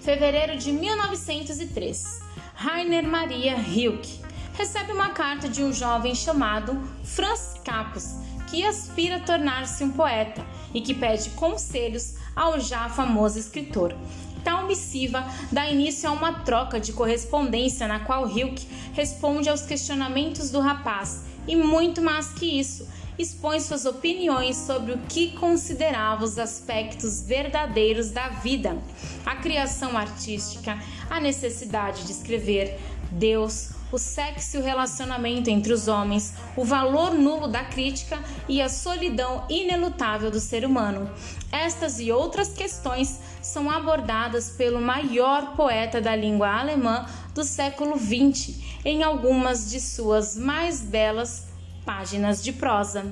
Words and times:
fevereiro 0.00 0.56
de 0.56 0.70
1903. 0.70 2.20
Rainer 2.54 3.02
Maria 3.02 3.56
Hilke 3.56 4.20
recebe 4.54 4.92
uma 4.92 5.10
carta 5.10 5.48
de 5.48 5.62
um 5.62 5.72
jovem 5.72 6.14
chamado 6.14 6.80
Franz 7.02 7.54
Capus, 7.64 8.14
que 8.48 8.64
aspira 8.64 9.16
a 9.16 9.20
tornar-se 9.20 9.82
um 9.82 9.90
poeta 9.90 10.44
e 10.72 10.80
que 10.80 10.94
pede 10.94 11.30
conselhos 11.30 12.14
ao 12.36 12.60
já 12.60 12.88
famoso 12.88 13.38
escritor. 13.38 13.94
Tal 14.44 14.66
missiva 14.66 15.26
dá 15.50 15.68
início 15.68 16.08
a 16.08 16.12
uma 16.12 16.32
troca 16.32 16.78
de 16.78 16.92
correspondência 16.92 17.88
na 17.88 18.00
qual 18.00 18.30
Hilke 18.30 18.68
responde 18.92 19.48
aos 19.48 19.62
questionamentos 19.62 20.50
do 20.50 20.60
rapaz 20.60 21.24
e 21.46 21.56
muito 21.56 22.00
mais 22.00 22.32
que 22.32 22.58
isso, 22.58 22.86
expõe 23.18 23.58
suas 23.60 23.84
opiniões 23.84 24.56
sobre 24.56 24.92
o 24.92 24.98
que 25.08 25.32
considerava 25.32 26.24
os 26.24 26.38
aspectos 26.38 27.20
verdadeiros 27.20 28.10
da 28.10 28.28
vida, 28.28 28.78
a 29.26 29.36
criação 29.36 29.96
artística, 29.96 30.78
a 31.10 31.20
necessidade 31.20 32.04
de 32.04 32.12
escrever, 32.12 32.78
Deus, 33.10 33.70
o 33.90 33.98
sexo 33.98 34.56
e 34.56 34.60
o 34.60 34.62
relacionamento 34.62 35.48
entre 35.48 35.72
os 35.72 35.88
homens, 35.88 36.34
o 36.56 36.64
valor 36.64 37.14
nulo 37.14 37.48
da 37.48 37.64
crítica 37.64 38.22
e 38.48 38.60
a 38.60 38.68
solidão 38.68 39.44
inelutável 39.48 40.30
do 40.30 40.40
ser 40.40 40.64
humano. 40.64 41.10
Estas 41.50 41.98
e 41.98 42.12
outras 42.12 42.48
questões 42.48 43.18
são 43.40 43.70
abordadas 43.70 44.50
pelo 44.50 44.80
maior 44.80 45.56
poeta 45.56 46.00
da 46.00 46.14
língua 46.14 46.60
alemã 46.60 47.06
do 47.34 47.42
século 47.42 47.98
XX 47.98 48.56
em 48.84 49.02
algumas 49.02 49.70
de 49.70 49.80
suas 49.80 50.36
mais 50.36 50.82
belas 50.82 51.48
páginas 51.88 52.44
de 52.44 52.52
prosa. 52.52 53.10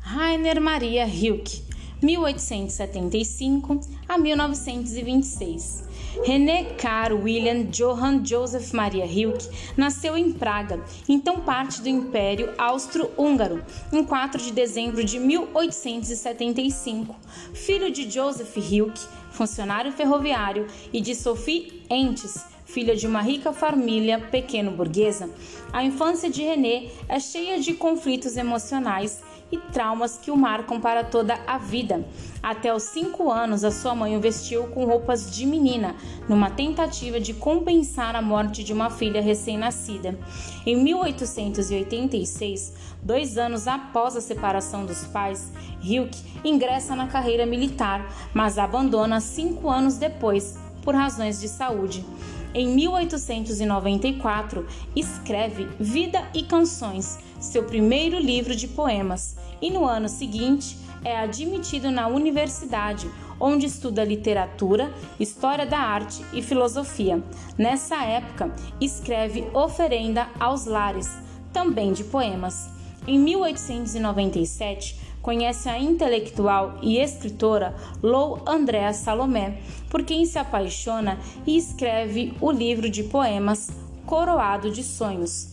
Rainer 0.00 0.58
Maria 0.58 1.04
Rilke, 1.04 1.62
1875 2.02 3.78
a 4.08 4.16
1926. 4.16 5.84
René 6.24 6.64
Carl 6.78 7.18
William 7.18 7.64
Johann 7.64 8.24
Joseph 8.24 8.72
Maria 8.72 9.04
Rilke 9.04 9.46
nasceu 9.76 10.16
em 10.16 10.32
Praga, 10.32 10.82
então 11.06 11.40
parte 11.40 11.82
do 11.82 11.90
Império 11.90 12.54
Austro-Húngaro, 12.56 13.62
em 13.92 14.02
4 14.02 14.40
de 14.40 14.50
dezembro 14.50 15.04
de 15.04 15.18
1875. 15.18 17.14
Filho 17.52 17.92
de 17.92 18.10
Joseph 18.10 18.56
Rilke, 18.56 19.06
funcionário 19.30 19.92
ferroviário, 19.92 20.66
e 20.90 21.02
de 21.02 21.14
Sophie 21.14 21.82
Entes, 21.90 22.46
filha 22.70 22.94
de 22.94 23.06
uma 23.06 23.20
rica 23.20 23.52
família 23.52 24.18
pequeno-burguesa, 24.18 25.28
a 25.72 25.82
infância 25.82 26.30
de 26.30 26.42
René 26.42 26.86
é 27.08 27.18
cheia 27.18 27.58
de 27.60 27.74
conflitos 27.74 28.36
emocionais 28.36 29.20
e 29.50 29.58
traumas 29.58 30.16
que 30.16 30.30
o 30.30 30.36
marcam 30.36 30.80
para 30.80 31.02
toda 31.02 31.40
a 31.46 31.58
vida. 31.58 32.06
Até 32.40 32.72
os 32.72 32.84
cinco 32.84 33.30
anos, 33.30 33.64
a 33.64 33.72
sua 33.72 33.94
mãe 33.94 34.16
o 34.16 34.20
vestiu 34.20 34.68
com 34.68 34.84
roupas 34.84 35.34
de 35.34 35.44
menina, 35.44 35.96
numa 36.28 36.48
tentativa 36.48 37.18
de 37.18 37.34
compensar 37.34 38.14
a 38.14 38.22
morte 38.22 38.62
de 38.62 38.72
uma 38.72 38.88
filha 38.88 39.20
recém-nascida. 39.20 40.16
Em 40.64 40.76
1886, 40.76 42.72
dois 43.02 43.36
anos 43.36 43.66
após 43.66 44.16
a 44.16 44.20
separação 44.20 44.86
dos 44.86 45.04
pais, 45.06 45.52
Hilke 45.82 46.22
ingressa 46.44 46.94
na 46.94 47.08
carreira 47.08 47.44
militar, 47.44 48.08
mas 48.32 48.58
abandona 48.58 49.20
cinco 49.20 49.68
anos 49.68 49.96
depois, 49.96 50.56
por 50.82 50.94
razões 50.94 51.40
de 51.40 51.48
saúde. 51.48 52.04
Em 52.52 52.66
1894, 52.66 54.66
escreve 54.96 55.68
Vida 55.78 56.28
e 56.34 56.42
Canções, 56.42 57.16
seu 57.38 57.62
primeiro 57.62 58.18
livro 58.18 58.56
de 58.56 58.66
poemas, 58.66 59.36
e 59.62 59.70
no 59.70 59.84
ano 59.84 60.08
seguinte 60.08 60.76
é 61.04 61.16
admitido 61.16 61.92
na 61.92 62.08
universidade, 62.08 63.08
onde 63.38 63.66
estuda 63.66 64.02
literatura, 64.02 64.92
história 65.20 65.64
da 65.64 65.78
arte 65.78 66.24
e 66.32 66.42
filosofia. 66.42 67.22
Nessa 67.56 68.04
época, 68.04 68.52
escreve 68.80 69.46
Oferenda 69.54 70.28
aos 70.38 70.66
Lares, 70.66 71.08
também 71.52 71.92
de 71.92 72.02
poemas. 72.02 72.68
Em 73.06 73.18
1897, 73.18 74.98
conhece 75.22 75.68
a 75.68 75.78
intelectual 75.78 76.78
e 76.82 76.98
escritora 76.98 77.74
Lou 78.02 78.42
Andréa 78.46 78.92
Salomé, 78.92 79.58
por 79.88 80.02
quem 80.02 80.24
se 80.24 80.38
apaixona 80.38 81.18
e 81.46 81.56
escreve 81.56 82.34
o 82.40 82.50
livro 82.50 82.88
de 82.88 83.02
poemas 83.04 83.70
Coroado 84.06 84.70
de 84.70 84.82
Sonhos, 84.82 85.48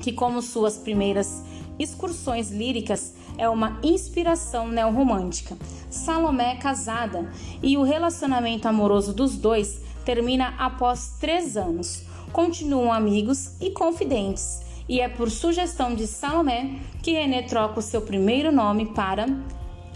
que, 0.00 0.12
como 0.12 0.42
suas 0.42 0.76
primeiras 0.76 1.42
excursões 1.78 2.50
líricas, 2.50 3.14
é 3.38 3.48
uma 3.48 3.78
inspiração 3.82 4.68
neorromântica. 4.68 5.56
Salomé 5.90 6.52
é 6.52 6.56
casada 6.56 7.30
e 7.62 7.76
o 7.76 7.82
relacionamento 7.82 8.68
amoroso 8.68 9.12
dos 9.12 9.36
dois 9.36 9.80
termina 10.04 10.54
após 10.58 11.16
três 11.20 11.56
anos. 11.56 12.04
Continuam 12.32 12.92
amigos 12.92 13.52
e 13.60 13.70
confidentes 13.70 14.60
e 14.88 15.00
é 15.00 15.08
por 15.08 15.30
sugestão 15.30 15.94
de 15.94 16.06
Salomé 16.06 16.78
que 17.02 17.12
René 17.12 17.42
troca 17.42 17.78
o 17.78 17.82
seu 17.82 18.02
primeiro 18.02 18.52
nome 18.52 18.86
para 18.86 19.26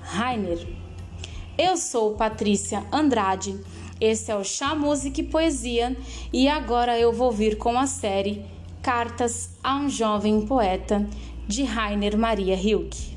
Rainer. 0.00 0.66
Eu 1.58 1.76
sou 1.76 2.14
Patrícia 2.14 2.84
Andrade, 2.92 3.58
esse 4.00 4.30
é 4.30 4.36
o 4.36 4.44
Chá 4.44 4.74
Música 4.74 5.20
e 5.20 5.24
Poesia 5.24 5.96
e 6.32 6.48
agora 6.48 6.98
eu 6.98 7.12
vou 7.12 7.32
vir 7.32 7.56
com 7.56 7.78
a 7.78 7.86
série 7.86 8.44
Cartas 8.82 9.50
a 9.64 9.76
um 9.76 9.88
Jovem 9.88 10.46
Poeta 10.46 11.06
de 11.48 11.64
Rainer 11.64 12.16
Maria 12.16 12.54
Hilke. 12.54 13.15